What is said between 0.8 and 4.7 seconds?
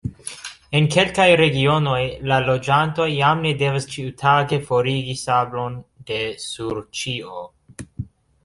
kelkaj regionoj, la loĝantoj jam ne devas ĉiutage